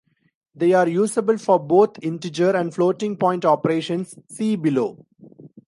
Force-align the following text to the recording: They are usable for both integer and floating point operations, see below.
They 0.55 0.73
are 0.73 0.87
usable 0.87 1.37
for 1.37 1.59
both 1.59 2.01
integer 2.01 2.55
and 2.55 2.73
floating 2.73 3.15
point 3.17 3.45
operations, 3.45 4.17
see 4.31 4.55
below. 4.55 5.05